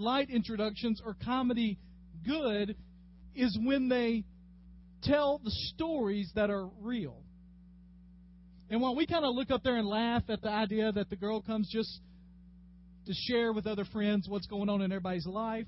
[0.00, 1.78] light introductions or comedy
[2.26, 2.76] good
[3.34, 4.24] is when they
[5.02, 7.22] tell the stories that are real.
[8.68, 11.16] And while we kind of look up there and laugh at the idea that the
[11.16, 12.00] girl comes just
[13.06, 15.66] to share with other friends what's going on in everybody's life,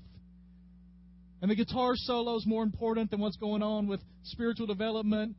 [1.41, 5.35] and the guitar solo is more important than what's going on with spiritual development,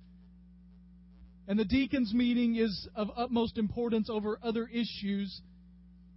[1.48, 5.40] and the deacons' meeting is of utmost importance over other issues.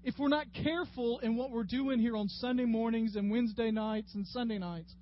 [0.03, 4.13] If we're not careful in what we're doing here on Sunday mornings and Wednesday nights
[4.15, 4.93] and Sunday nights,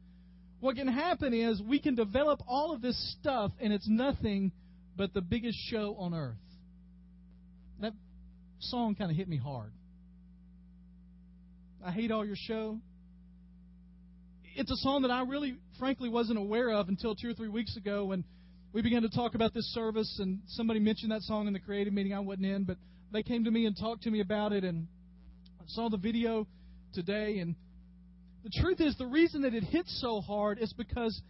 [0.59, 4.51] what can happen is we can develop all of this stuff and it's nothing
[4.97, 6.37] but the biggest show on earth.
[7.81, 7.93] That
[8.59, 9.71] song kind of hit me hard.
[11.85, 12.79] I hate all your show.
[14.55, 17.75] It's a song that I really, frankly, wasn't aware of until two or three weeks
[17.75, 18.23] ago when
[18.73, 21.93] we began to talk about this service, and somebody mentioned that song in the creative
[21.93, 22.13] meeting.
[22.13, 22.77] I wasn't in, but
[23.11, 24.87] they came to me and talked to me about it, and
[25.59, 26.47] I saw the video
[26.93, 27.39] today.
[27.39, 27.55] And
[28.43, 31.21] the truth is, the reason that it hits so hard is because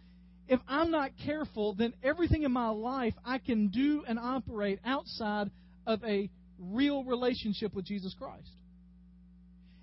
[0.48, 5.50] if I'm not careful, then everything in my life I can do and operate outside
[5.86, 8.50] of a real relationship with Jesus Christ.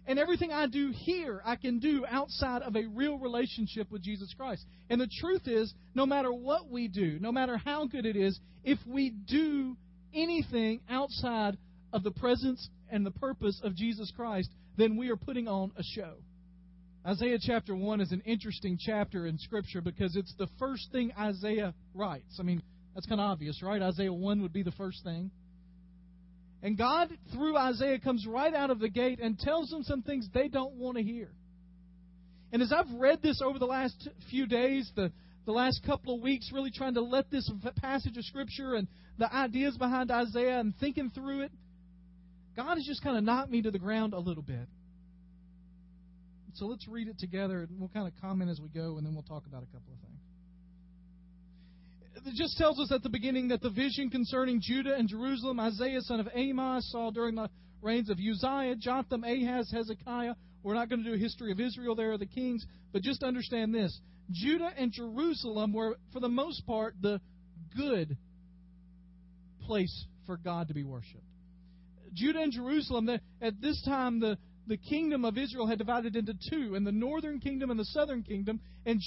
[0.05, 4.33] And everything I do here, I can do outside of a real relationship with Jesus
[4.38, 4.66] Christ.
[4.89, 8.38] And the truth is, no matter what we do, no matter how good it is,
[8.66, 9.78] if we do
[10.13, 11.57] anything outside
[11.94, 15.83] of the presence and the purpose of Jesus Christ, then we are putting on a
[15.83, 16.16] show.
[17.05, 21.73] Isaiah chapter 1 is an interesting chapter in Scripture because it's the first thing Isaiah
[21.94, 22.38] writes.
[22.39, 22.61] I mean,
[22.95, 23.81] that's kind of obvious, right?
[23.81, 25.30] Isaiah 1 would be the first thing.
[26.61, 30.28] And God, through Isaiah, comes right out of the gate and tells them some things
[30.33, 31.30] they don't want to hear.
[32.53, 35.11] And as I've read this over the last few days, the,
[35.45, 39.31] the last couple of weeks, really trying to let this passage of Scripture and the
[39.33, 41.52] ideas behind Isaiah and thinking through it,
[42.56, 44.68] God has just kind of knocked me to the ground a little bit.
[46.54, 49.14] So let's read it together, and we'll kind of comment as we go, and then
[49.14, 50.14] we'll talk about a couple of things
[52.26, 56.02] it just tells us at the beginning that the vision concerning Judah and Jerusalem, Isaiah
[56.02, 57.50] son of Amos saw during the
[57.81, 60.36] reigns of Uzziah, Jotham, Ahaz, Hezekiah.
[60.63, 63.74] We're not going to do a history of Israel there, the kings, but just understand
[63.74, 64.00] this.
[64.31, 67.19] Judah and Jerusalem were, for the most part, the
[67.75, 68.18] good
[69.66, 71.24] place for God to be worshipped.
[72.13, 73.09] Judah and Jerusalem,
[73.41, 74.38] at this time, the,
[74.68, 78.24] the kingdom of Israel had divided into two, and the northern kingdom and the southern
[78.24, 79.00] kingdom, and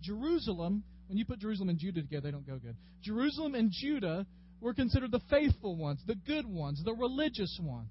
[0.00, 2.74] Jerusalem when you put Jerusalem and Judah together, they don't go good.
[3.02, 4.24] Jerusalem and Judah
[4.62, 7.90] were considered the faithful ones, the good ones, the religious ones.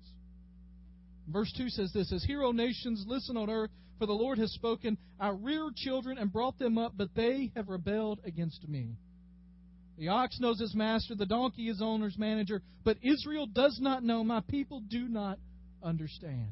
[1.28, 4.98] Verse 2 says this As hero nations, listen on earth, for the Lord has spoken.
[5.20, 8.96] I reared children and brought them up, but they have rebelled against me.
[9.98, 14.24] The ox knows his master, the donkey his owner's manager, but Israel does not know.
[14.24, 15.38] My people do not
[15.84, 16.48] understand.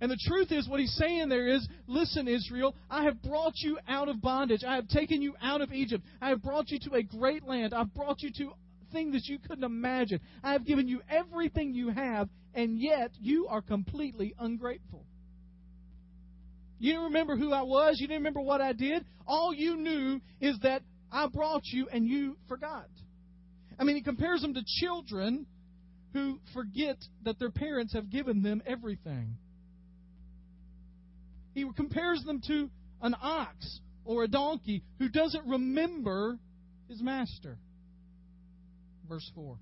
[0.00, 3.78] And the truth is, what he's saying there is listen, Israel, I have brought you
[3.88, 4.62] out of bondage.
[4.62, 6.04] I have taken you out of Egypt.
[6.20, 7.72] I have brought you to a great land.
[7.72, 8.52] I've brought you to
[8.92, 10.20] things that you couldn't imagine.
[10.42, 15.04] I have given you everything you have, and yet you are completely ungrateful.
[16.78, 17.96] You didn't remember who I was.
[17.98, 19.04] You didn't remember what I did.
[19.26, 22.88] All you knew is that I brought you and you forgot.
[23.78, 25.46] I mean, he compares them to children
[26.12, 29.36] who forget that their parents have given them everything.
[31.54, 32.70] He compares them to
[33.02, 36.38] an ox or a donkey who doesn't remember
[36.88, 37.58] his master.
[39.08, 39.56] Verse 4.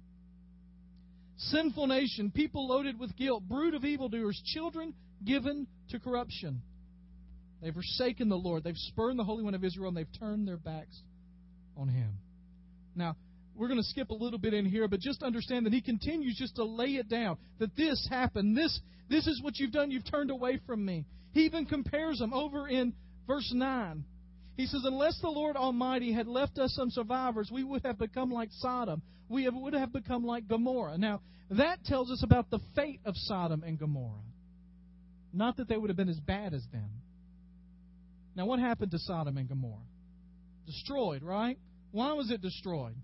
[1.36, 4.94] Sinful nation, people loaded with guilt, brood of evildoers, children
[5.24, 6.62] given to corruption.
[7.60, 8.64] They've forsaken the Lord.
[8.64, 11.00] They've spurned the Holy One of Israel, and they've turned their backs
[11.76, 12.18] on him.
[12.94, 13.16] Now,
[13.54, 16.36] we're going to skip a little bit in here, but just understand that he continues
[16.38, 18.56] just to lay it down that this happened.
[18.56, 19.90] This, this is what you've done.
[19.90, 21.04] You've turned away from me.
[21.32, 22.94] He even compares them over in
[23.26, 24.04] verse 9.
[24.56, 28.30] He says, Unless the Lord Almighty had left us some survivors, we would have become
[28.30, 29.02] like Sodom.
[29.28, 30.98] We would have become like Gomorrah.
[30.98, 34.20] Now, that tells us about the fate of Sodom and Gomorrah.
[35.32, 36.90] Not that they would have been as bad as them.
[38.34, 39.80] Now, what happened to Sodom and Gomorrah?
[40.66, 41.58] Destroyed, right?
[41.90, 42.94] Why was it destroyed?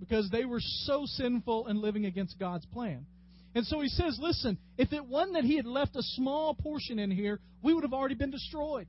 [0.00, 3.06] Because they were so sinful and living against God's plan.
[3.54, 6.98] And so he says, listen, if it wasn't that he had left a small portion
[6.98, 8.86] in here, we would have already been destroyed.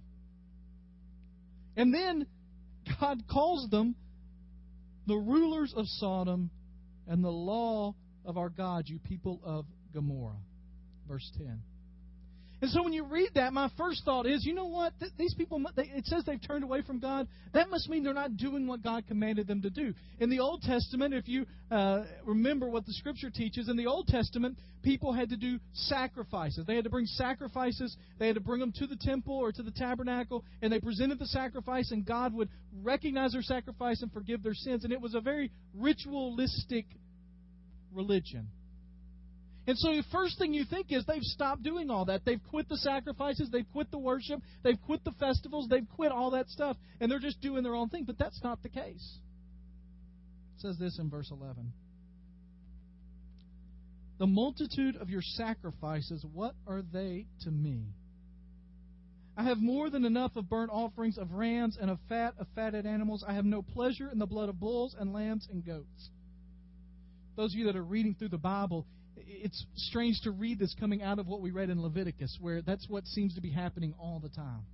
[1.76, 2.28] And then
[3.00, 3.96] God calls them
[5.08, 6.52] the rulers of Sodom
[7.08, 7.96] and the law
[8.26, 10.38] of our God, you people of Gomorrah.
[11.08, 11.62] Verse 10.
[12.62, 14.92] And so when you read that, my first thought is, you know what?
[15.00, 17.28] Th- these people, it says they've turned away from God.
[17.54, 19.94] That must mean they're not doing what God commanded them to do.
[20.20, 24.08] In the Old Testament, if you uh, remember what the Scripture teaches, in the Old
[24.08, 26.66] Testament, people had to do sacrifices.
[26.66, 27.96] They had to bring sacrifices.
[28.20, 31.18] They had to bring them to the temple or to the tabernacle, and they presented
[31.18, 32.50] the sacrifice, and God would
[32.84, 34.84] recognize their sacrifice and forgive their sins.
[34.84, 36.86] And it was a very ritualistic
[37.94, 38.50] religion.
[39.68, 42.22] And so the first thing you think is they've stopped doing all that.
[42.26, 46.32] They've quit the sacrifices, they've quit the worship, they've quit the festivals, they've quit all
[46.32, 48.06] that stuff, and they're just doing their own thing.
[48.06, 49.20] But that's not the case.
[50.56, 51.72] It says this in verse 11.
[54.18, 57.94] The multitude of your sacrifices, what are they to me?
[59.38, 62.86] I have more than enough of burnt offerings of rams and of fat of fatted
[62.86, 63.24] animals.
[63.26, 66.10] I have no pleasure in the blood of bulls and lambs and goats.
[67.38, 68.86] Those of you that are reading through the Bible,
[69.28, 72.88] it's strange to read this coming out of what we read in Leviticus, where that's
[72.90, 74.66] what seems to be happening all the time.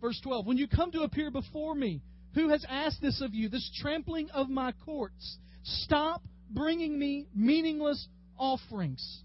[0.00, 2.02] Verse 12 When you come to appear before me,
[2.34, 5.38] who has asked this of you, this trampling of my courts?
[5.62, 8.06] Stop bringing me meaningless
[8.38, 9.22] offerings.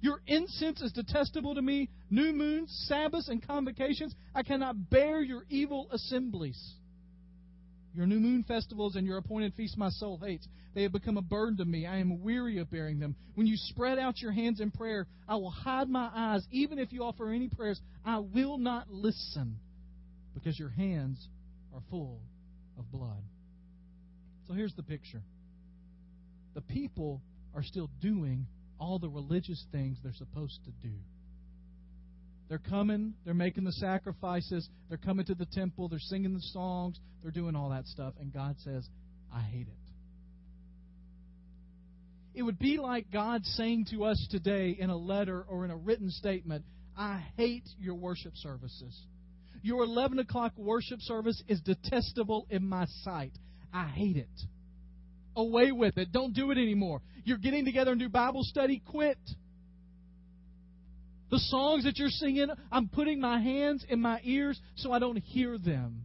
[0.00, 1.88] Your incense is detestable to me.
[2.10, 4.14] New moons, Sabbaths, and convocations.
[4.34, 6.60] I cannot bear your evil assemblies.
[7.94, 10.48] Your new moon festivals and your appointed feasts my soul hates.
[10.74, 11.86] They have become a burden to me.
[11.86, 13.14] I am weary of bearing them.
[13.34, 16.46] When you spread out your hands in prayer, I will hide my eyes.
[16.50, 19.58] Even if you offer any prayers, I will not listen
[20.32, 21.28] because your hands
[21.74, 22.20] are full
[22.78, 23.22] of blood.
[24.48, 25.22] So here's the picture
[26.54, 27.22] the people
[27.54, 28.46] are still doing
[28.78, 30.94] all the religious things they're supposed to do.
[32.52, 37.00] They're coming, they're making the sacrifices, they're coming to the temple, they're singing the songs,
[37.22, 38.86] they're doing all that stuff, and God says,
[39.34, 39.78] I hate it.
[42.34, 45.76] It would be like God saying to us today in a letter or in a
[45.78, 49.00] written statement, I hate your worship services.
[49.62, 53.32] Your 11 o'clock worship service is detestable in my sight.
[53.72, 54.28] I hate it.
[55.36, 56.12] Away with it.
[56.12, 57.00] Don't do it anymore.
[57.24, 58.82] You're getting together and do Bible study.
[58.90, 59.16] Quit.
[61.32, 65.16] The songs that you're singing, I'm putting my hands in my ears so I don't
[65.16, 66.04] hear them.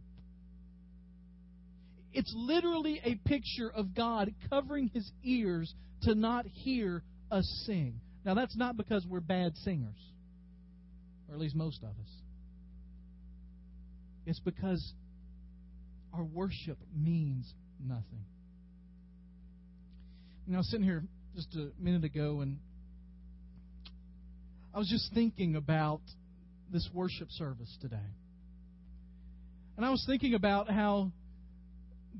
[2.14, 8.00] It's literally a picture of God covering his ears to not hear us sing.
[8.24, 10.00] Now, that's not because we're bad singers,
[11.28, 12.10] or at least most of us.
[14.24, 14.94] It's because
[16.14, 17.52] our worship means
[17.86, 18.24] nothing.
[20.46, 21.04] You know, I was sitting here
[21.36, 22.56] just a minute ago and
[24.74, 26.00] I was just thinking about
[26.72, 27.96] this worship service today.
[29.76, 31.12] And I was thinking about how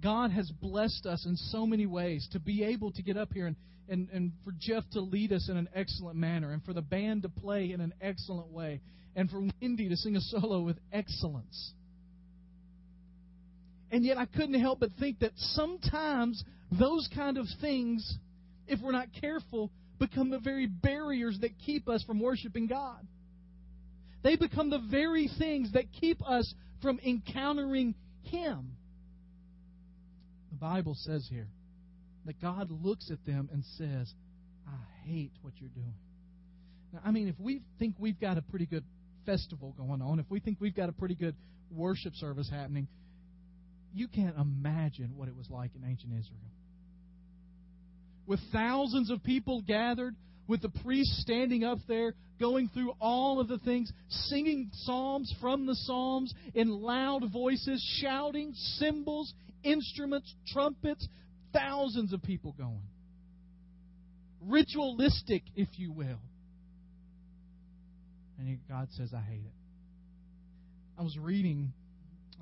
[0.02, 3.46] God has blessed us in so many ways to be able to get up here
[3.46, 3.56] and,
[3.88, 7.22] and, and for Jeff to lead us in an excellent manner, and for the band
[7.22, 8.80] to play in an excellent way,
[9.16, 11.72] and for Wendy to sing a solo with excellence.
[13.90, 18.18] And yet I couldn't help but think that sometimes those kind of things,
[18.66, 23.06] if we're not careful, become the very barriers that keep us from worshiping God.
[24.22, 26.52] They become the very things that keep us
[26.82, 28.72] from encountering Him.
[30.50, 31.48] The Bible says here
[32.26, 34.12] that God looks at them and says,
[34.66, 35.94] I hate what you're doing.
[36.92, 38.84] Now, I mean, if we think we've got a pretty good
[39.24, 41.36] festival going on, if we think we've got a pretty good
[41.70, 42.88] worship service happening,
[43.94, 46.50] you can't imagine what it was like in ancient Israel
[48.28, 50.14] with thousands of people gathered,
[50.46, 55.66] with the priests standing up there, going through all of the things, singing psalms from
[55.66, 59.32] the psalms in loud voices, shouting, cymbals,
[59.64, 61.08] instruments, trumpets,
[61.54, 62.82] thousands of people going.
[64.42, 66.20] Ritualistic, if you will.
[68.38, 69.52] And God says, I hate it.
[70.98, 71.72] I was reading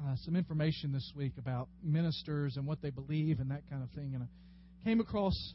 [0.04, 3.90] uh, some information this week about ministers and what they believe and that kind of
[3.90, 5.54] thing, and I came across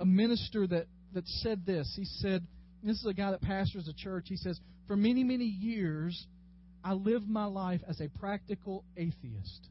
[0.00, 1.92] a minister that, that said this.
[1.96, 2.46] He said,
[2.82, 4.26] This is a guy that pastors a church.
[4.28, 6.26] He says, For many, many years,
[6.84, 9.68] I lived my life as a practical atheist.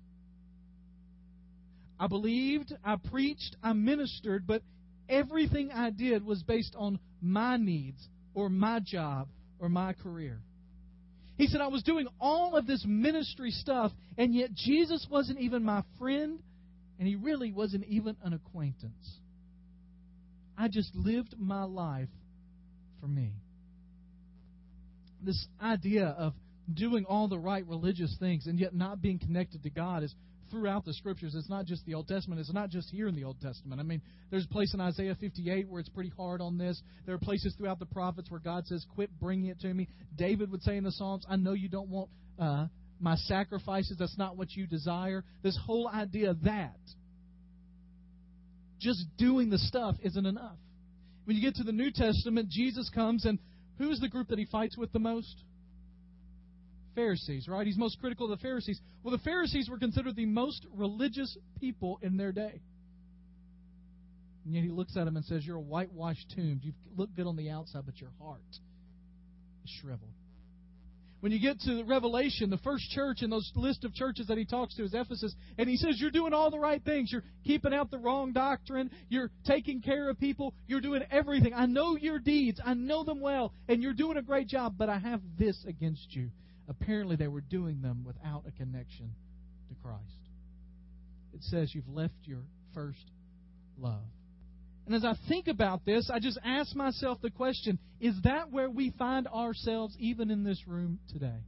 [1.99, 4.61] I believed, I preached, I ministered, but
[5.07, 9.29] everything I did was based on my needs or my job
[9.59, 10.41] or my career.
[11.37, 15.63] He said, I was doing all of this ministry stuff, and yet Jesus wasn't even
[15.63, 16.39] my friend,
[16.97, 19.19] and he really wasn't even an acquaintance.
[20.57, 22.09] I just lived my life
[23.01, 23.33] for me.
[25.21, 26.33] This idea of
[26.73, 30.13] doing all the right religious things and yet not being connected to God is
[30.51, 31.33] throughout the scriptures.
[31.35, 32.39] It's not just the Old Testament.
[32.39, 33.79] It's not just here in the Old Testament.
[33.79, 36.81] I mean, there's a place in Isaiah 58 where it's pretty hard on this.
[37.05, 40.51] There are places throughout the prophets where God says, "Quit bringing it to me." David
[40.51, 42.67] would say in the Psalms, "I know you don't want uh,
[42.99, 43.97] my sacrifices.
[43.97, 46.79] That's not what you desire." This whole idea that
[48.79, 50.57] just doing the stuff isn't enough.
[51.25, 53.39] When you get to the New Testament, Jesus comes and
[53.77, 55.43] who's the group that he fights with the most?
[56.95, 57.67] Pharisees, right?
[57.67, 58.79] He's most critical of the Pharisees.
[59.03, 62.61] Well, the Pharisees were considered the most religious people in their day.
[64.45, 66.61] And yet he looks at them and says, You're a whitewashed tomb.
[66.63, 68.39] You look good on the outside, but your heart
[69.63, 70.14] is shriveled.
[71.25, 74.45] When you get to Revelation, the first church in those list of churches that he
[74.45, 77.11] talks to is Ephesus, and he says, You're doing all the right things.
[77.11, 78.91] You're keeping out the wrong doctrine.
[79.09, 80.53] You're taking care of people.
[80.67, 81.51] You're doing everything.
[81.55, 82.61] I know your deeds.
[82.63, 86.15] I know them well, and you're doing a great job, but I have this against
[86.15, 86.29] you.
[86.69, 89.09] Apparently, they were doing them without a connection
[89.69, 90.29] to Christ.
[91.33, 92.43] It says, You've left your
[92.75, 93.09] first
[93.79, 94.03] love.
[94.85, 98.69] And as I think about this, I just ask myself the question is that where
[98.69, 101.39] we find ourselves even in this room today?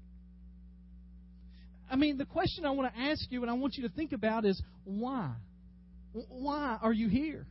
[1.89, 4.11] I mean, the question I want to ask you and I want you to think
[4.11, 5.31] about is why?
[6.13, 7.45] Why are you here?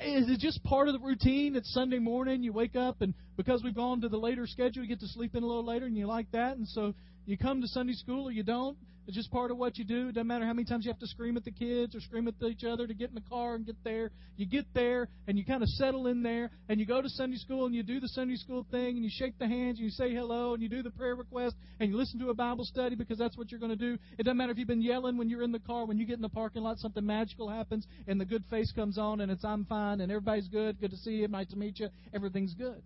[0.00, 1.56] Is it just part of the routine?
[1.56, 4.88] It's Sunday morning, you wake up, and because we've gone to the later schedule, you
[4.88, 6.94] get to sleep in a little later, and you like that, and so
[7.26, 8.76] you come to Sunday school or you don't.
[9.06, 10.08] It's just part of what you do.
[10.08, 12.26] It doesn't matter how many times you have to scream at the kids or scream
[12.26, 14.10] at each other to get in the car and get there.
[14.36, 17.36] You get there and you kind of settle in there and you go to Sunday
[17.36, 19.90] school and you do the Sunday school thing and you shake the hands and you
[19.90, 22.96] say hello and you do the prayer request and you listen to a Bible study
[22.96, 23.98] because that's what you're going to do.
[24.18, 25.84] It doesn't matter if you've been yelling when you're in the car.
[25.84, 28.96] When you get in the parking lot, something magical happens and the good face comes
[28.96, 30.80] on and it's I'm fine and everybody's good.
[30.80, 31.28] Good to see you.
[31.28, 31.88] Nice to meet you.
[32.14, 32.82] Everything's good.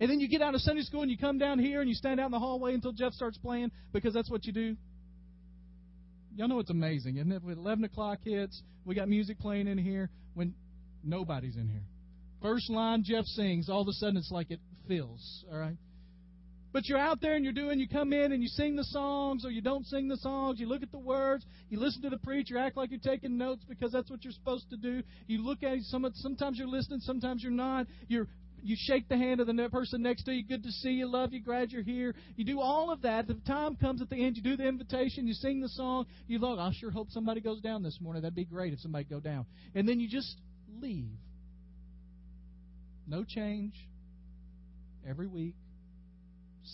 [0.00, 1.94] And then you get out of Sunday school and you come down here and you
[1.94, 4.76] stand out in the hallway until Jeff starts playing because that's what you do.
[6.36, 7.42] Y'all know it's amazing, isn't it?
[7.42, 10.54] When 11 o'clock hits, we got music playing in here when
[11.02, 11.82] nobody's in here.
[12.40, 15.76] First line Jeff sings, all of a sudden it's like it fills, all right?
[16.72, 19.44] But you're out there and you're doing, you come in and you sing the songs
[19.44, 20.60] or you don't sing the songs.
[20.60, 21.44] You look at the words.
[21.70, 24.68] You listen to the preacher, act like you're taking notes because that's what you're supposed
[24.70, 25.02] to do.
[25.26, 27.86] You look at it, sometimes you're listening, sometimes you're not.
[28.06, 28.28] You're
[28.62, 30.44] you shake the hand of the person next to you.
[30.44, 31.06] Good to see you.
[31.06, 31.42] Love you.
[31.42, 32.14] Glad you're here.
[32.36, 33.26] You do all of that.
[33.26, 34.36] The time comes at the end.
[34.36, 35.26] You do the invitation.
[35.26, 36.06] You sing the song.
[36.26, 36.58] You look.
[36.58, 38.22] I sure hope somebody goes down this morning.
[38.22, 39.46] That'd be great if somebody go down.
[39.74, 40.36] And then you just
[40.80, 41.18] leave.
[43.06, 43.74] No change.
[45.08, 45.54] Every week,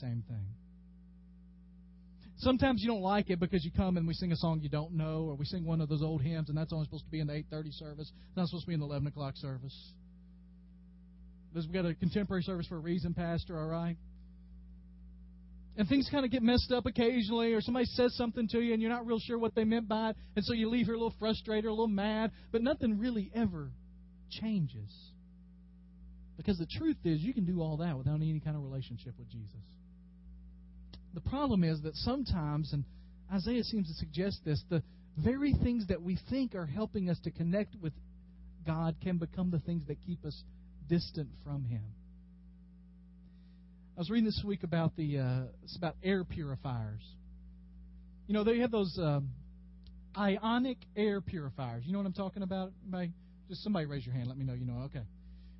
[0.00, 0.46] same thing.
[2.38, 4.92] Sometimes you don't like it because you come and we sing a song you don't
[4.92, 7.20] know, or we sing one of those old hymns, and that's only supposed to be
[7.20, 8.12] in the 8:30 service.
[8.28, 9.92] It's not supposed to be in the 11 o'clock service.
[11.54, 13.96] We've got a contemporary service for a reason, Pastor, all right?
[15.76, 18.82] And things kind of get messed up occasionally, or somebody says something to you and
[18.82, 20.98] you're not real sure what they meant by it, and so you leave here a
[20.98, 23.70] little frustrated, or a little mad, but nothing really ever
[24.30, 24.92] changes.
[26.36, 29.30] Because the truth is, you can do all that without any kind of relationship with
[29.30, 29.50] Jesus.
[31.14, 32.84] The problem is that sometimes, and
[33.32, 34.82] Isaiah seems to suggest this, the
[35.16, 37.92] very things that we think are helping us to connect with
[38.66, 40.42] God can become the things that keep us
[40.88, 41.82] distant from Him.
[43.96, 47.02] I was reading this week about the uh, it's about air purifiers.
[48.26, 49.30] You know, they have those um,
[50.16, 51.84] ionic air purifiers.
[51.86, 52.72] You know what I'm talking about?
[52.82, 53.12] Anybody?
[53.48, 54.28] Just somebody raise your hand.
[54.28, 54.54] Let me know.
[54.54, 54.82] You know.
[54.86, 55.04] Okay.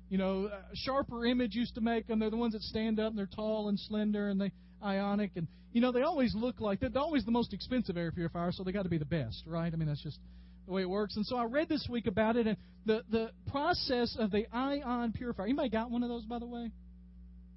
[0.09, 2.19] You know, uh, Sharper Image used to make them.
[2.19, 4.51] They're the ones that stand up and they're tall and slender and they
[4.83, 8.51] ionic and you know they always look like they're always the most expensive air purifier,
[8.51, 9.71] so they got to be the best, right?
[9.71, 10.19] I mean that's just
[10.65, 11.15] the way it works.
[11.15, 15.11] And so I read this week about it, and the, the process of the ion
[15.11, 15.45] purifier.
[15.45, 16.71] Anybody got one of those, by the way?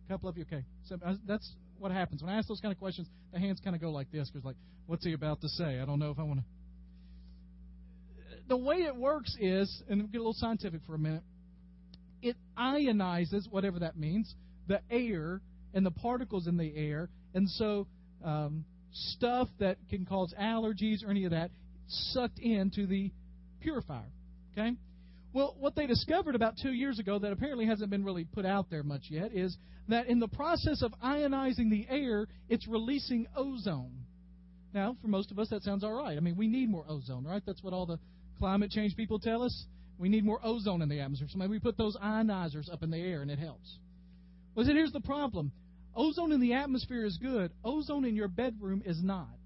[0.06, 0.64] A couple of you, okay.
[0.86, 2.22] So uh, that's what happens.
[2.22, 4.44] When I ask those kind of questions, the hands kind of go like this, because,
[4.44, 4.56] like,
[4.86, 5.80] what's he about to say?
[5.80, 6.44] I don't know if I want to.
[8.48, 11.22] The way it works is, and we'll get a little scientific for a minute,
[12.22, 14.34] it ionizes, whatever that means,
[14.66, 15.40] the air
[15.74, 17.10] and the particles in the air.
[17.34, 17.86] And so
[18.24, 21.50] um, stuff that can cause allergies or any of that
[21.86, 23.10] sucked into the
[23.60, 24.10] purifier.
[24.52, 24.74] Okay?
[25.32, 28.70] Well, what they discovered about two years ago that apparently hasn't been really put out
[28.70, 29.56] there much yet is
[29.88, 34.04] that in the process of ionizing the air, it's releasing ozone.
[34.72, 36.16] Now, for most of us, that sounds all right.
[36.16, 37.42] I mean, we need more ozone, right?
[37.44, 37.98] That's what all the
[38.38, 39.66] climate change people tell us.
[39.98, 41.28] We need more ozone in the atmosphere.
[41.30, 43.78] So maybe we put those ionizers up in the air and it helps.
[44.54, 45.52] Well, here's the problem
[45.94, 49.37] ozone in the atmosphere is good, ozone in your bedroom is not.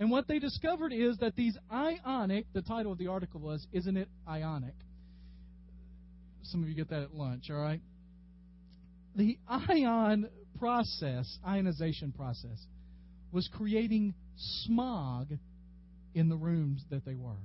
[0.00, 3.98] And what they discovered is that these ionic, the title of the article was, Isn't
[3.98, 4.74] it Ionic?
[6.44, 7.82] Some of you get that at lunch, all right?
[9.14, 12.58] The ion process, ionization process,
[13.30, 14.14] was creating
[14.64, 15.28] smog
[16.14, 17.36] in the rooms that they were.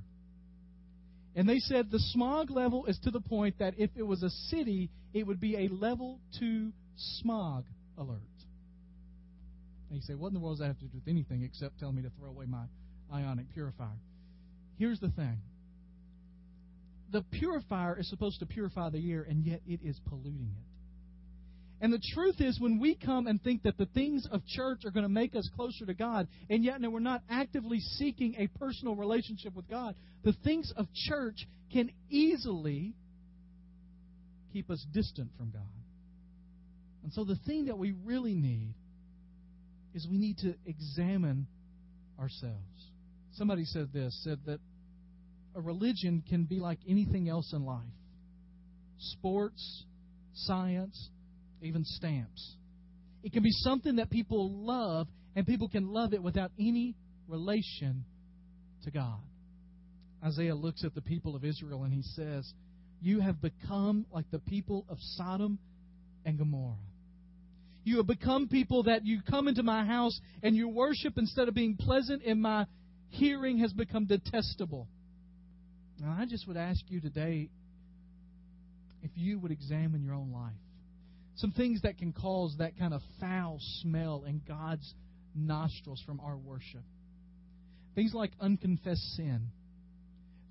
[1.35, 4.29] And they said the smog level is to the point that if it was a
[4.29, 7.65] city, it would be a level 2 smog
[7.97, 8.21] alert.
[9.89, 11.79] And you say, what in the world does that have to do with anything except
[11.79, 12.65] telling me to throw away my
[13.13, 13.99] ionic purifier?
[14.77, 15.39] Here's the thing
[17.11, 20.65] the purifier is supposed to purify the air, and yet it is polluting it.
[21.81, 24.91] And the truth is, when we come and think that the things of church are
[24.91, 28.95] going to make us closer to God, and yet we're not actively seeking a personal
[28.95, 32.93] relationship with God, the things of church can easily
[34.51, 35.61] keep us distant from God.
[37.03, 38.73] And so the thing that we really need
[39.95, 41.47] is we need to examine
[42.19, 42.91] ourselves.
[43.33, 44.59] Somebody said this, said that
[45.55, 47.81] a religion can be like anything else in life.
[48.97, 49.85] Sports,
[50.33, 51.09] science,
[51.61, 52.55] even stamps.
[53.23, 56.95] It can be something that people love, and people can love it without any
[57.27, 58.05] relation
[58.83, 59.19] to God.
[60.23, 62.51] Isaiah looks at the people of Israel and he says,
[63.01, 65.59] You have become like the people of Sodom
[66.25, 66.75] and Gomorrah.
[67.85, 71.53] You have become people that you come into my house and your worship, instead of
[71.53, 72.65] being pleasant in my
[73.07, 74.89] hearing, has become detestable.
[76.01, 77.49] Now, I just would ask you today
[79.01, 80.51] if you would examine your own life
[81.37, 84.93] some things that can cause that kind of foul smell in God's
[85.35, 86.83] nostrils from our worship.
[87.93, 89.49] Things like unconfessed sin.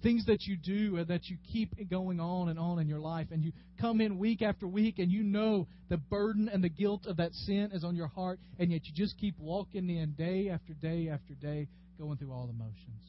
[0.04, 3.28] Things that you do and that you keep going on and on in your life,
[3.32, 7.06] and you come in week after week, and you know the burden and the guilt
[7.06, 10.48] of that sin is on your heart, and yet you just keep walking in day
[10.48, 11.66] after day after day,
[11.98, 13.02] going through all the motions.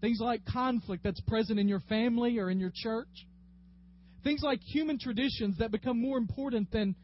[0.00, 3.26] Things like conflict that's present in your family or in your church
[4.24, 6.96] Things like human traditions that become more important than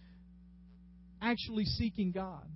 [1.21, 2.47] actually seeking God.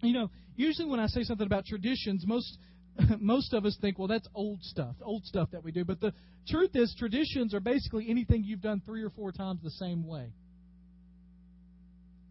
[0.00, 2.56] You know, usually when I say something about traditions, most
[3.20, 5.84] most of us think, well, that's old stuff, old stuff that we do.
[5.84, 6.12] But the
[6.48, 10.32] truth is, traditions are basically anything you've done three or four times the same way.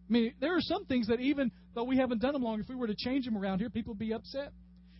[0.08, 2.68] I mean, there are some things that even though we haven't done them long, if
[2.68, 4.52] we were to change them around here, people would be upset.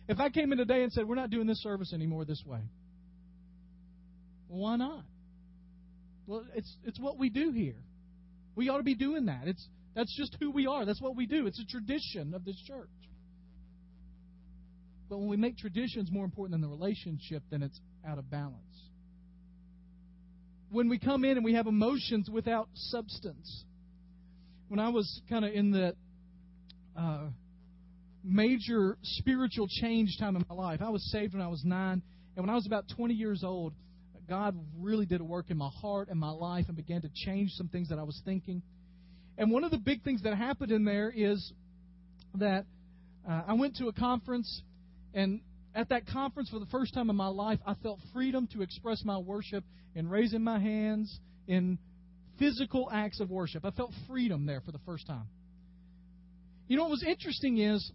[0.07, 2.61] If I came in today and said, we're not doing this service anymore this way,
[4.47, 5.03] why not?
[6.27, 7.75] Well, it's it's what we do here.
[8.55, 9.47] We ought to be doing that.
[9.47, 10.85] It's that's just who we are.
[10.85, 11.47] That's what we do.
[11.47, 12.89] It's a tradition of this church.
[15.11, 18.55] But when we make traditions more important than the relationship, then it's out of balance.
[20.69, 23.65] When we come in and we have emotions without substance.
[24.69, 25.95] When I was kind of in the
[26.97, 27.25] uh,
[28.23, 32.01] major spiritual change time in my life, I was saved when I was nine,
[32.37, 33.73] and when I was about 20 years old,
[34.29, 37.49] God really did a work in my heart and my life and began to change
[37.55, 38.61] some things that I was thinking.
[39.37, 41.51] And one of the big things that happened in there is
[42.35, 42.65] that
[43.29, 44.61] uh, I went to a conference,
[45.13, 45.41] and
[45.73, 49.03] at that conference, for the first time in my life, I felt freedom to express
[49.05, 49.63] my worship
[49.95, 51.77] in raising my hands, in
[52.39, 53.63] physical acts of worship.
[53.65, 55.27] I felt freedom there for the first time.
[56.67, 57.91] You know what was interesting is,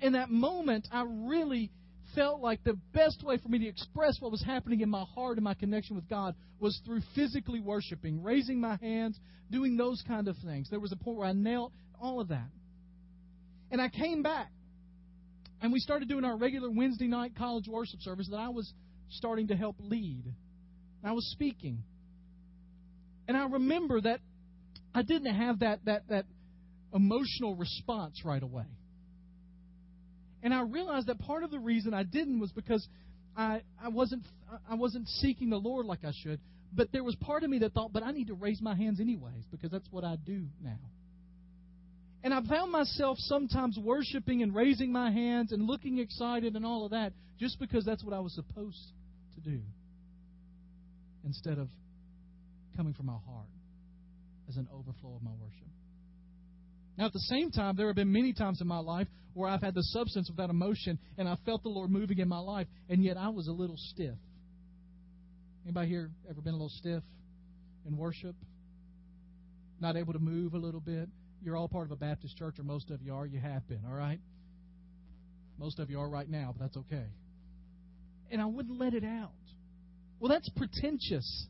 [0.00, 1.70] in that moment, I really
[2.14, 5.36] felt like the best way for me to express what was happening in my heart
[5.36, 9.18] and my connection with God was through physically worshiping, raising my hands,
[9.50, 10.68] doing those kind of things.
[10.70, 12.48] There was a point where I knelt, all of that.
[13.70, 14.50] And I came back,
[15.60, 18.72] and we started doing our regular Wednesday night college worship service that I was
[19.10, 20.24] starting to help lead.
[21.04, 21.82] I was speaking.
[23.28, 24.20] And I remember that
[24.94, 26.26] I didn't have that, that, that
[26.94, 28.66] emotional response right away.
[30.42, 32.86] And I realized that part of the reason I didn't was because
[33.36, 34.24] I, I wasn't
[34.68, 36.40] I wasn't seeking the Lord like I should.
[36.72, 39.00] But there was part of me that thought, but I need to raise my hands
[39.00, 40.78] anyways, because that's what I do now.
[42.22, 46.84] And I found myself sometimes worshiping and raising my hands and looking excited and all
[46.84, 48.92] of that just because that's what I was supposed
[49.34, 49.60] to do.
[51.24, 51.68] Instead of
[52.76, 53.48] coming from my heart
[54.48, 55.68] as an overflow of my worship.
[56.98, 59.62] Now, at the same time, there have been many times in my life where I've
[59.62, 62.66] had the substance of that emotion and I felt the Lord moving in my life,
[62.90, 64.16] and yet I was a little stiff.
[65.64, 67.02] Anybody here ever been a little stiff
[67.86, 68.34] in worship?
[69.80, 71.08] Not able to move a little bit?
[71.42, 73.26] You're all part of a Baptist church, or most of you are.
[73.26, 74.20] You have been, all right?
[75.58, 77.06] Most of you are right now, but that's okay.
[78.30, 79.32] And I wouldn't let it out.
[80.18, 81.46] Well, that's pretentious.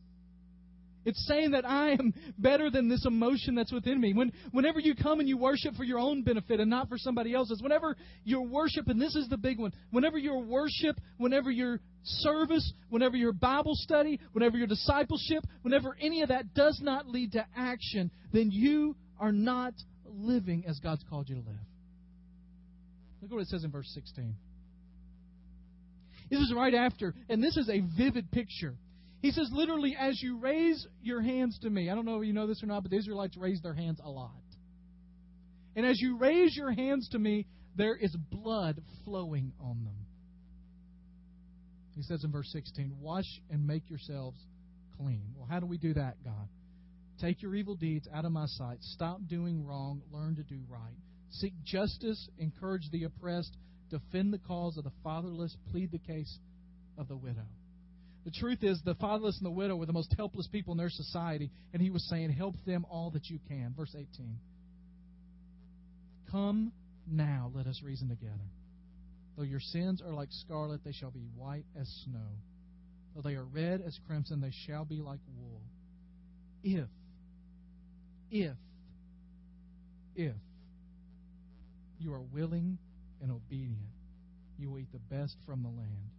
[1.04, 4.12] It's saying that I am better than this emotion that's within me.
[4.12, 7.34] When, whenever you come and you worship for your own benefit and not for somebody
[7.34, 11.80] else's, whenever your worship, and this is the big one, whenever your worship, whenever your
[12.04, 17.32] service, whenever your Bible study, whenever your discipleship, whenever any of that does not lead
[17.32, 19.74] to action, then you are not
[20.06, 21.56] living as God's called you to live.
[23.22, 24.34] Look at what it says in verse 16.
[26.30, 28.74] This is right after, and this is a vivid picture.
[29.20, 32.32] He says, literally, as you raise your hands to me, I don't know if you
[32.32, 34.30] know this or not, but the Israelites raised their hands a lot.
[35.76, 40.06] And as you raise your hands to me, there is blood flowing on them.
[41.94, 44.40] He says in verse 16, Wash and make yourselves
[44.96, 45.34] clean.
[45.36, 46.48] Well, how do we do that, God?
[47.20, 48.78] Take your evil deeds out of my sight.
[48.80, 50.02] Stop doing wrong.
[50.10, 50.96] Learn to do right.
[51.30, 52.28] Seek justice.
[52.38, 53.56] Encourage the oppressed.
[53.90, 55.54] Defend the cause of the fatherless.
[55.70, 56.38] Plead the case
[56.96, 57.46] of the widow.
[58.24, 60.90] The truth is, the fatherless and the widow were the most helpless people in their
[60.90, 63.74] society, and he was saying, Help them all that you can.
[63.76, 64.38] Verse 18.
[66.30, 66.72] Come
[67.10, 68.34] now, let us reason together.
[69.36, 72.28] Though your sins are like scarlet, they shall be white as snow.
[73.14, 75.62] Though they are red as crimson, they shall be like wool.
[76.62, 76.88] If,
[78.30, 78.56] if,
[80.14, 80.34] if
[81.98, 82.78] you are willing
[83.22, 83.78] and obedient,
[84.58, 86.10] you will eat the best from the land.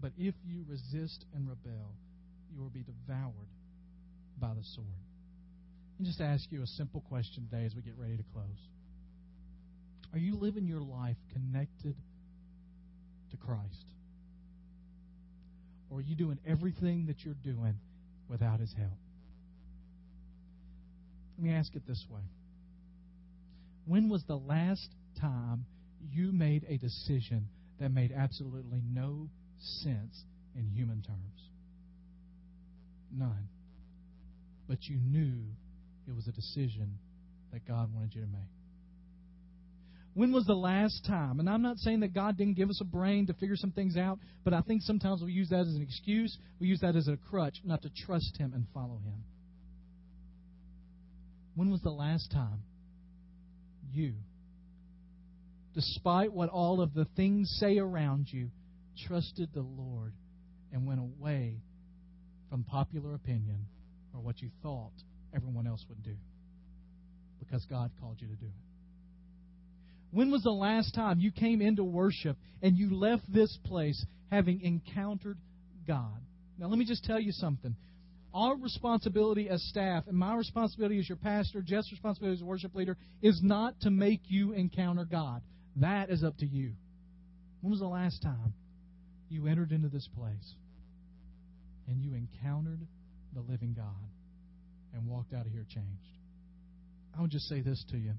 [0.00, 1.92] But if you resist and rebel,
[2.52, 3.32] you will be devoured
[4.38, 4.86] by the sword.
[5.98, 8.44] And just ask you a simple question today as we get ready to close.
[10.12, 11.96] Are you living your life connected
[13.30, 13.84] to Christ?
[15.90, 17.74] Or are you doing everything that you're doing
[18.28, 18.98] without His help?
[21.38, 22.22] Let me ask it this way
[23.86, 24.88] When was the last
[25.20, 25.66] time
[26.10, 27.48] you made a decision
[27.80, 29.28] that made absolutely no
[29.82, 30.24] sense
[30.56, 31.50] in human terms?
[33.12, 33.48] None.
[34.68, 35.44] But you knew
[36.08, 36.98] it was a decision
[37.52, 38.50] that God wanted you to make.
[40.14, 41.38] When was the last time?
[41.38, 43.96] And I'm not saying that God didn't give us a brain to figure some things
[43.96, 46.36] out, but I think sometimes we use that as an excuse.
[46.58, 49.22] We use that as a crutch not to trust Him and follow Him.
[51.58, 52.62] When was the last time
[53.92, 54.14] you,
[55.74, 58.50] despite what all of the things say around you,
[59.08, 60.12] trusted the Lord
[60.72, 61.56] and went away
[62.48, 63.66] from popular opinion
[64.14, 64.92] or what you thought
[65.34, 66.14] everyone else would do?
[67.40, 68.52] Because God called you to do it.
[70.12, 74.60] When was the last time you came into worship and you left this place having
[74.60, 75.38] encountered
[75.88, 76.20] God?
[76.56, 77.74] Now, let me just tell you something.
[78.34, 82.74] Our responsibility as staff, and my responsibility as your pastor, Jeff's responsibility as a worship
[82.74, 85.42] leader, is not to make you encounter God.
[85.76, 86.74] That is up to you.
[87.60, 88.52] When was the last time
[89.28, 90.54] you entered into this place
[91.86, 92.80] and you encountered
[93.34, 94.10] the living God
[94.94, 96.18] and walked out of here changed?
[97.16, 98.12] I would just say this to you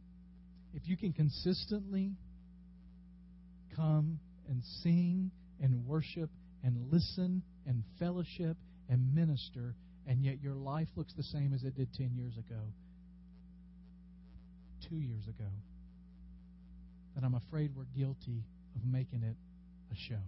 [0.74, 2.12] if you can consistently
[3.76, 6.30] come and sing and worship
[6.64, 8.58] and listen and fellowship
[8.90, 9.76] and minister,
[10.10, 12.60] and yet your life looks the same as it did 10 years ago,
[14.90, 15.50] two years ago,
[17.14, 18.44] then I'm afraid we're guilty
[18.76, 19.36] of making it
[19.92, 20.24] a show.